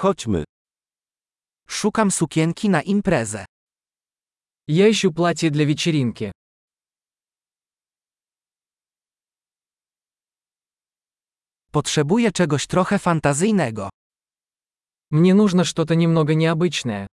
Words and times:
Chodźmy. 0.00 0.43
Szukam 1.67 2.11
sukienki 2.11 2.69
na 2.69 2.81
imprezę. 2.81 3.45
Я 4.67 4.89
ищу 4.91 5.11
платье 5.13 5.51
для 5.51 5.65
вечеринки. 5.65 6.31
Potrzebuję 11.71 12.31
czegoś 12.31 12.67
trochę 12.67 12.99
fantazyjnego. 12.99 13.89
Мне 15.11 15.33
нужно 15.33 15.65
что-то 15.65 15.95
немного 15.95 16.33
необычное. 16.35 17.07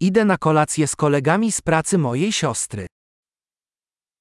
Idę 0.00 0.24
na 0.24 0.38
kolację 0.38 0.86
z 0.86 0.96
kolegami 0.96 1.52
z 1.52 1.60
pracy 1.60 1.98
mojej 1.98 2.32
siostry. 2.32 2.86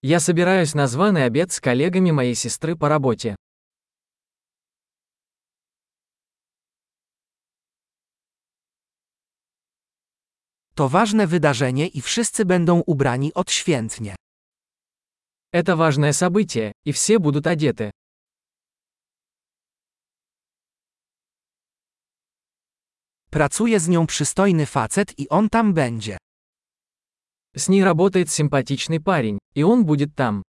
Я 0.05 0.19
собираюсь 0.19 0.73
на 0.73 0.85
званый 0.87 1.23
обед 1.23 1.53
с 1.53 1.61
коллегами 1.61 2.11
моей 2.11 2.35
сестры 2.35 2.75
по 2.75 2.89
работе. 2.89 3.37
To 10.75 10.89
ważne 10.89 11.27
wydarzenie 11.27 11.87
i 11.87 12.01
wszyscy 12.01 12.45
będą 12.45 12.81
ubrani 12.85 13.33
odświętnie. 13.33 14.15
Это 15.53 15.77
важное 15.77 16.11
событие, 16.11 16.73
и 16.85 16.91
все 16.91 17.19
будут 17.19 17.47
одеты. 17.47 17.91
Pracuje 23.29 23.79
z 23.79 23.87
nią 23.87 24.07
przystojny 24.07 24.65
facet 24.65 25.19
i 25.19 25.29
on 25.29 25.49
tam 25.49 25.73
będzie. 25.73 26.17
С 27.55 27.69
ней 27.69 27.83
работает 27.83 28.29
симпатичный 28.29 28.99
парень, 28.99 29.39
и 29.54 29.62
он 29.62 29.84
будет 29.84 30.14
там. 30.14 30.42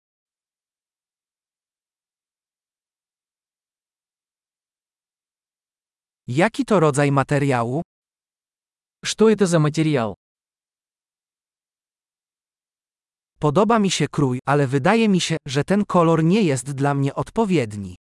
Jaki 6.27 6.64
to 6.64 6.80
rodzaj 6.80 7.11
materiału? 7.11 7.83
Что 9.05 9.30
это 9.30 9.47
за 9.47 9.58
материал? 9.58 10.14
Podoba 13.39 13.78
mi 13.78 13.91
się 13.91 14.08
krój, 14.08 14.41
ale 14.47 14.66
wydaje 14.66 15.08
mi 15.08 15.20
się, 15.20 15.36
że 15.47 15.64
ten 15.64 15.84
kolor 15.84 16.25
nie 16.25 16.42
jest 16.42 16.72
dla 16.72 16.94
mnie 16.94 17.14
odpowiedni. 17.14 17.97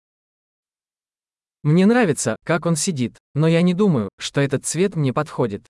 Мне 1.64 1.86
нравится, 1.86 2.36
как 2.44 2.66
он 2.66 2.76
сидит, 2.76 3.18
но 3.34 3.48
я 3.48 3.62
не 3.62 3.74
думаю, 3.74 4.08
что 4.18 4.40
этот 4.40 4.64
цвет 4.66 4.96
мне 4.96 5.12
подходит. 5.12 5.66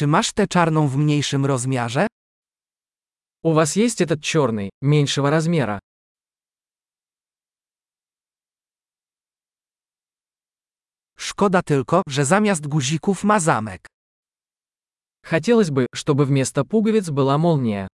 Czy 0.00 0.06
masz 0.06 0.32
tę 0.32 0.46
czarną 0.46 0.88
w 0.88 0.96
mniejszym 0.96 1.46
rozmiarze? 1.46 2.06
У 3.42 3.52
вас 3.52 3.76
есть 3.76 4.00
этот 4.00 4.20
черный, 4.22 4.70
меньшего 4.82 5.30
размера? 5.30 5.78
Szkoda 11.18 11.62
tylko, 11.62 12.02
że 12.08 12.24
zamiast 12.24 12.66
guzików 12.66 13.24
ma 13.24 13.40
zamek. 13.40 13.86
Хотелось 15.22 15.70
бы, 15.70 15.86
чтобы 15.94 16.24
вместо 16.24 16.64
пуговиц 16.64 17.10
была 17.10 17.38
молния. 17.38 17.88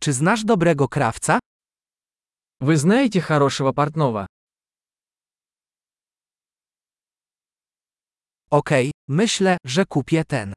Czy 0.00 0.12
znasz 0.12 0.44
dobrego 0.44 0.88
krawca? 0.88 1.38
Вы 2.60 2.76
знаете 2.76 3.20
хорошего 3.20 3.72
портного? 3.72 4.26
Okej, 8.51 8.91
myślę, 9.07 9.57
że 9.65 9.85
kupię 9.85 10.25
ten. 10.25 10.53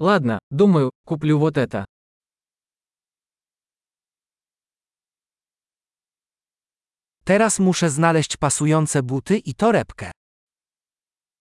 Ладно, 0.00 0.38
думаю, 0.50 0.90
куплю 1.06 1.38
вот 1.38 1.56
это. 1.56 1.84
Teraz 7.24 7.58
muszę 7.58 7.90
znaleźć 7.90 8.36
pasujące 8.36 9.02
buty 9.02 9.38
i 9.38 9.54
torebkę. 9.54 10.10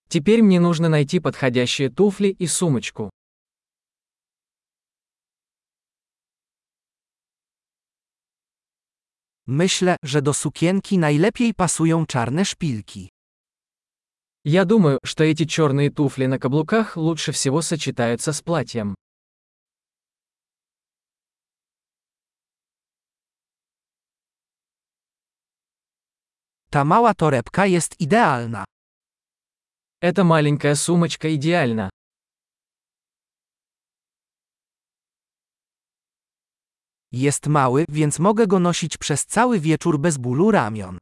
Теперь 0.10 0.42
мне 0.44 0.60
нужно 0.60 0.90
найти 0.90 1.20
подходящие 1.20 1.90
туфли 1.90 2.28
и 2.28 2.48
сумочку. 2.48 3.10
Myślę, 9.48 9.96
że 10.04 10.22
do 10.22 10.34
sukienki 10.34 10.98
najlepiej 10.98 11.54
pasują 11.54 12.06
czarne 12.06 12.46
szpilki. 12.46 13.10
Я 14.45 14.65
думаю, 14.65 14.99
что 15.05 15.23
эти 15.25 15.45
черные 15.45 15.91
туфли 15.91 16.25
на 16.25 16.39
каблуках 16.39 16.97
лучше 16.97 17.31
всего 17.33 17.61
сочетаются 17.61 18.33
с 18.33 18.41
платьем. 18.41 18.95
Ta 26.71 26.85
mała 26.85 27.15
torebka 27.15 27.67
jest 27.67 27.97
idealna. 27.99 28.65
Эта 30.01 30.25
маленькая 30.25 30.75
сумочка 30.75 31.29
идеальна. 31.35 31.91
Jest 37.13 37.47
mały, 37.47 37.85
więc 37.89 38.19
mogę 38.19 38.47
go 38.47 38.59
nosić 38.59 38.97
przez 38.99 39.27
cały 39.27 39.61
wieczór 39.61 39.99
bez 39.99 40.17
bólu 40.17 40.51
ramion. 40.51 40.99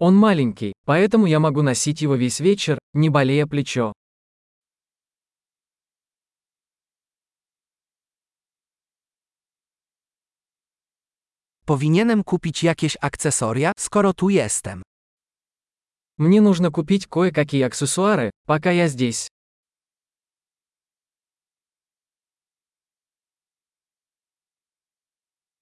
Он 0.00 0.14
маленький, 0.14 0.74
поэтому 0.84 1.26
я 1.26 1.40
могу 1.40 1.62
носить 1.62 2.02
его 2.02 2.16
весь 2.16 2.40
вечер, 2.40 2.78
не 2.92 3.08
болея 3.08 3.46
плечо. 3.46 3.92
Powinienem 11.66 12.24
kupić 12.24 12.62
jakieś 12.62 12.96
akcesoria, 13.00 13.72
skoro 13.78 14.12
tu 14.12 14.28
jestem. 14.28 14.82
Мне 16.18 16.40
нужно 16.40 16.70
купить 16.70 17.06
кое-какие 17.06 17.62
аксессуары, 17.62 18.30
пока 18.46 18.70
я 18.70 18.88
здесь. 18.88 19.28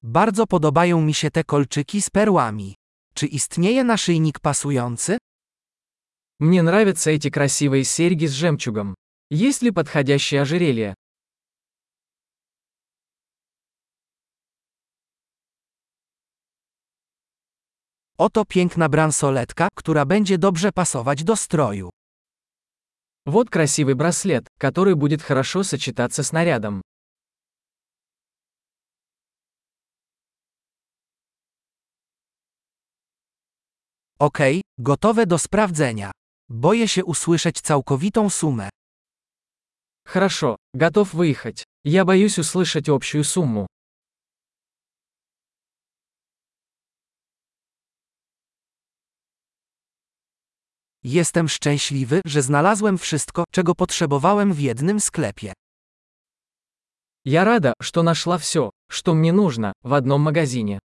Bardzo 0.03 0.47
podobają 0.47 1.01
mi 1.01 1.15
się 1.15 1.31
te 1.31 1.45
kolczyki 1.45 2.03
z 2.03 2.11
perłami. 2.11 2.75
Czy 3.20 3.28
istnieje 3.28 3.84
naszyjnik 3.84 4.40
pasujący? 4.40 5.18
Мне 6.40 6.62
нравятся 6.62 7.12
эти 7.12 7.30
красивые 7.30 7.84
серьги 7.84 8.28
с 8.28 8.32
жемчугом. 8.32 8.96
Есть 9.30 9.62
ли 9.62 9.72
подходящее 9.72 10.42
ожерелье? 10.42 10.94
Oto 18.18 18.46
piękna 18.46 18.90
bransoletka, 18.90 19.68
która 19.76 20.06
będzie 20.06 20.38
dobrze 20.38 20.72
pasować 20.72 21.24
do 21.24 21.36
stroju. 21.36 21.90
Вот 23.26 23.50
красивый 23.50 23.96
браслет, 23.96 24.48
который 24.58 24.96
будет 24.96 25.22
хорошо 25.22 25.64
сочетаться 25.64 26.24
с 26.24 26.32
нарядом. 26.32 26.82
Okej, 34.19 34.63
gotowe 34.79 35.27
do 35.27 35.39
sprawdzenia. 35.39 36.11
Boję 36.49 36.89
się 36.89 37.05
usłyszeć 37.05 37.61
całkowitą 37.61 38.31
sumę. 38.31 38.69
Хорошо, 40.07 40.57
готов 40.75 41.15
выехать. 41.15 41.65
Я 41.85 42.05
боюсь 42.05 42.39
услышать 42.39 42.89
общую 42.89 43.25
сумму. 43.25 43.67
Jestem 51.05 51.49
szczęśliwy, 51.49 52.21
że 52.27 52.43
znalazłem 52.43 52.99
wszystko, 52.99 53.45
czego 53.51 53.75
potrzebowałem 53.75 54.53
w 54.53 54.61
jednym 54.61 55.01
sklepie. 55.01 55.53
Я 57.25 57.45
рада, 57.45 57.73
что 57.83 58.03
нашла 58.03 58.39
все, 58.39 58.71
что 58.91 59.15
мне 59.15 59.33
нужно, 59.33 59.73
в 59.83 59.93
одном 59.95 60.23
магазине. 60.23 60.79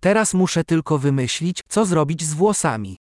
Teraz 0.00 0.34
muszę 0.34 0.64
tylko 0.64 0.98
wymyślić, 0.98 1.60
co 1.68 1.84
zrobić 1.84 2.22
z 2.22 2.34
włosami. 2.34 2.96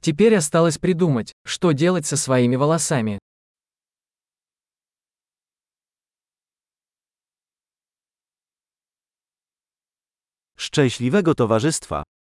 Теперь 0.00 0.36
осталось 0.36 0.78
придумать, 0.78 1.32
что 1.46 1.72
делать 1.72 2.06
со 2.06 2.16
своими 2.16 2.56
волосами. 2.56 3.18
Szczęśliwego 10.56 11.34
towarzystwa. 11.34 12.02